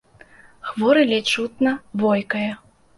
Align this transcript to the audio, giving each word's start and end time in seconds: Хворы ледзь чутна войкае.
Хворы 0.69 1.05
ледзь 1.13 1.31
чутна 1.37 1.77
войкае. 2.05 2.51